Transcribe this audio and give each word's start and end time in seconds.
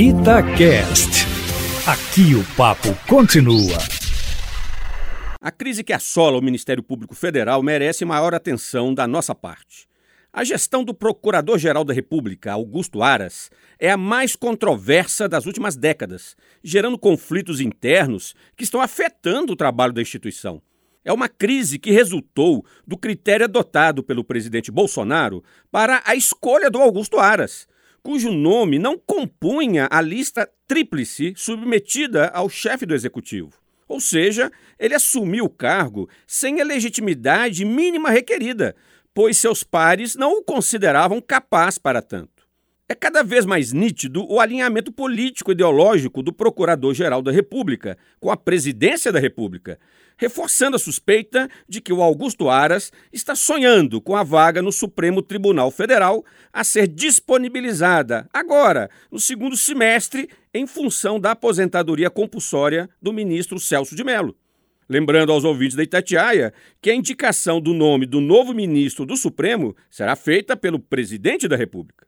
Itacast. 0.00 1.26
Aqui 1.84 2.32
o 2.36 2.44
papo 2.56 2.94
continua. 3.08 3.76
A 5.40 5.50
crise 5.50 5.82
que 5.82 5.92
assola 5.92 6.38
o 6.38 6.40
Ministério 6.40 6.84
Público 6.84 7.16
Federal 7.16 7.60
merece 7.64 8.04
maior 8.04 8.32
atenção 8.32 8.94
da 8.94 9.08
nossa 9.08 9.34
parte. 9.34 9.88
A 10.32 10.44
gestão 10.44 10.84
do 10.84 10.94
Procurador-Geral 10.94 11.82
da 11.82 11.92
República, 11.92 12.52
Augusto 12.52 13.02
Aras, 13.02 13.50
é 13.76 13.90
a 13.90 13.96
mais 13.96 14.36
controversa 14.36 15.28
das 15.28 15.46
últimas 15.46 15.74
décadas, 15.74 16.36
gerando 16.62 16.96
conflitos 16.96 17.60
internos 17.60 18.36
que 18.56 18.62
estão 18.62 18.80
afetando 18.80 19.54
o 19.54 19.56
trabalho 19.56 19.92
da 19.92 20.00
instituição. 20.00 20.62
É 21.04 21.12
uma 21.12 21.28
crise 21.28 21.76
que 21.76 21.90
resultou 21.90 22.64
do 22.86 22.96
critério 22.96 23.46
adotado 23.46 24.04
pelo 24.04 24.22
presidente 24.22 24.70
Bolsonaro 24.70 25.42
para 25.72 26.00
a 26.04 26.14
escolha 26.14 26.70
do 26.70 26.78
Augusto 26.78 27.18
Aras, 27.18 27.66
cujo 28.02 28.30
nome 28.30 28.78
não 28.78 28.98
compunha 28.98 29.88
a 29.90 30.00
lista 30.00 30.48
tríplice 30.66 31.34
submetida 31.36 32.28
ao 32.28 32.48
chefe 32.48 32.86
do 32.86 32.94
executivo. 32.94 33.52
Ou 33.88 34.00
seja, 34.00 34.52
ele 34.78 34.94
assumiu 34.94 35.46
o 35.46 35.50
cargo 35.50 36.08
sem 36.26 36.60
a 36.60 36.64
legitimidade 36.64 37.64
mínima 37.64 38.10
requerida, 38.10 38.76
pois 39.14 39.38
seus 39.38 39.64
pares 39.64 40.14
não 40.14 40.38
o 40.38 40.42
consideravam 40.42 41.20
capaz 41.20 41.78
para 41.78 42.02
tanto. 42.02 42.37
É 42.90 42.94
cada 42.94 43.22
vez 43.22 43.44
mais 43.44 43.70
nítido 43.70 44.24
o 44.26 44.40
alinhamento 44.40 44.90
político-ideológico 44.90 46.22
do 46.22 46.32
Procurador-Geral 46.32 47.20
da 47.20 47.30
República 47.30 47.98
com 48.18 48.30
a 48.30 48.36
Presidência 48.36 49.12
da 49.12 49.20
República, 49.20 49.78
reforçando 50.16 50.74
a 50.74 50.78
suspeita 50.78 51.50
de 51.68 51.82
que 51.82 51.92
o 51.92 52.00
Augusto 52.00 52.48
Aras 52.48 52.90
está 53.12 53.34
sonhando 53.34 54.00
com 54.00 54.16
a 54.16 54.22
vaga 54.22 54.62
no 54.62 54.72
Supremo 54.72 55.20
Tribunal 55.20 55.70
Federal 55.70 56.24
a 56.50 56.64
ser 56.64 56.88
disponibilizada 56.88 58.26
agora, 58.32 58.88
no 59.12 59.20
segundo 59.20 59.54
semestre, 59.54 60.30
em 60.54 60.66
função 60.66 61.20
da 61.20 61.32
aposentadoria 61.32 62.08
compulsória 62.08 62.88
do 63.02 63.12
ministro 63.12 63.60
Celso 63.60 63.94
de 63.94 64.02
Mello. 64.02 64.34
Lembrando 64.88 65.30
aos 65.30 65.44
ouvintes 65.44 65.76
da 65.76 65.82
Itatiaia 65.82 66.54
que 66.80 66.90
a 66.90 66.94
indicação 66.94 67.60
do 67.60 67.74
nome 67.74 68.06
do 68.06 68.18
novo 68.18 68.54
ministro 68.54 69.04
do 69.04 69.14
Supremo 69.14 69.76
será 69.90 70.16
feita 70.16 70.56
pelo 70.56 70.78
presidente 70.78 71.46
da 71.46 71.54
República. 71.54 72.07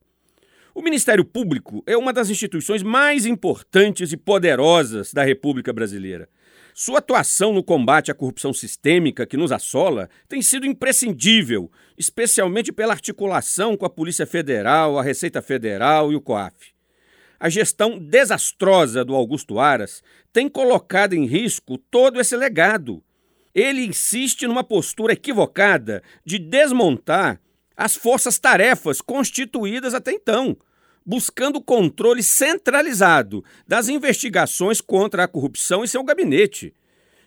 O 0.72 0.82
Ministério 0.82 1.24
Público 1.24 1.82
é 1.84 1.96
uma 1.96 2.12
das 2.12 2.30
instituições 2.30 2.80
mais 2.82 3.26
importantes 3.26 4.12
e 4.12 4.16
poderosas 4.16 5.12
da 5.12 5.24
República 5.24 5.72
Brasileira. 5.72 6.28
Sua 6.72 7.00
atuação 7.00 7.52
no 7.52 7.64
combate 7.64 8.12
à 8.12 8.14
corrupção 8.14 8.52
sistêmica 8.52 9.26
que 9.26 9.36
nos 9.36 9.50
assola 9.50 10.08
tem 10.28 10.40
sido 10.40 10.64
imprescindível, 10.64 11.70
especialmente 11.98 12.72
pela 12.72 12.92
articulação 12.92 13.76
com 13.76 13.84
a 13.84 13.90
Polícia 13.90 14.24
Federal, 14.24 14.96
a 14.96 15.02
Receita 15.02 15.42
Federal 15.42 16.12
e 16.12 16.16
o 16.16 16.20
COAF. 16.20 16.72
A 17.40 17.48
gestão 17.48 17.98
desastrosa 17.98 19.04
do 19.04 19.16
Augusto 19.16 19.58
Aras 19.58 20.02
tem 20.32 20.48
colocado 20.48 21.14
em 21.14 21.26
risco 21.26 21.78
todo 21.90 22.20
esse 22.20 22.36
legado. 22.36 23.02
Ele 23.52 23.84
insiste 23.84 24.46
numa 24.46 24.62
postura 24.62 25.14
equivocada 25.14 26.00
de 26.24 26.38
desmontar 26.38 27.40
as 27.80 27.96
forças-tarefas 27.96 29.00
constituídas 29.00 29.94
até 29.94 30.12
então, 30.12 30.54
buscando 31.04 31.62
controle 31.62 32.22
centralizado 32.22 33.42
das 33.66 33.88
investigações 33.88 34.82
contra 34.82 35.24
a 35.24 35.26
corrupção 35.28 35.82
em 35.82 35.86
seu 35.86 36.04
gabinete. 36.04 36.74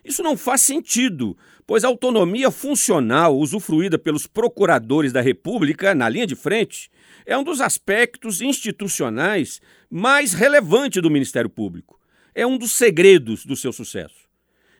Isso 0.04 0.22
não 0.22 0.36
faz 0.36 0.60
sentido, 0.60 1.36
pois 1.66 1.82
a 1.82 1.88
autonomia 1.88 2.52
funcional 2.52 3.36
usufruída 3.36 3.98
pelos 3.98 4.28
procuradores 4.28 5.12
da 5.12 5.20
República 5.20 5.92
na 5.92 6.08
linha 6.08 6.26
de 6.26 6.36
frente 6.36 6.88
é 7.26 7.36
um 7.36 7.42
dos 7.42 7.60
aspectos 7.60 8.40
institucionais 8.40 9.60
mais 9.90 10.34
relevantes 10.34 11.02
do 11.02 11.10
Ministério 11.10 11.50
Público. 11.50 11.98
É 12.32 12.46
um 12.46 12.56
dos 12.56 12.74
segredos 12.74 13.44
do 13.44 13.56
seu 13.56 13.72
sucesso. 13.72 14.23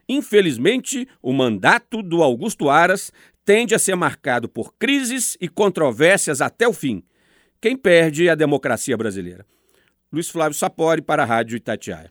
Infelizmente, 0.08 1.08
o 1.22 1.32
mandato 1.32 2.02
do 2.02 2.22
Augusto 2.22 2.68
Aras 2.68 3.12
tende 3.44 3.74
a 3.74 3.78
ser 3.78 3.94
marcado 3.94 4.48
por 4.48 4.74
crises 4.78 5.36
e 5.40 5.48
controvérsias 5.48 6.40
até 6.40 6.66
o 6.66 6.72
fim. 6.72 7.02
Quem 7.60 7.76
perde 7.76 8.28
é 8.28 8.30
a 8.30 8.34
democracia 8.34 8.96
brasileira. 8.96 9.46
Luiz 10.12 10.28
Flávio 10.28 10.56
Sapori 10.56 11.02
para 11.02 11.22
a 11.22 11.26
Rádio 11.26 11.56
Itatiaia. 11.56 12.10